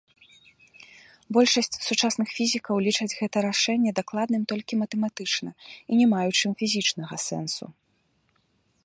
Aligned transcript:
Большасць 1.35 1.75
сучасных 1.87 2.27
фізікаў 2.37 2.75
лічаць 2.87 3.09
гэта 3.19 3.37
рашэнне 3.47 3.91
дакладным 4.01 4.43
толькі 4.55 4.79
матэматычна 4.81 5.49
і 5.69 5.93
не 6.01 6.07
маючым 6.15 6.51
фізічнага 6.63 7.15
сэнсу. 7.29 7.65